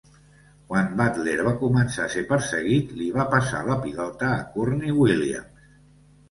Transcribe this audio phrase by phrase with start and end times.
[0.69, 5.71] Quan Butler va començar a ser perseguit, li va passar la pilota a Courtney Williams.